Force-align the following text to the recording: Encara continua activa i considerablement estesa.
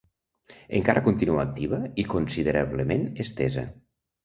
Encara 0.79 1.03
continua 1.07 1.43
activa 1.49 1.79
i 2.05 2.07
considerablement 2.15 3.07
estesa. 3.27 3.71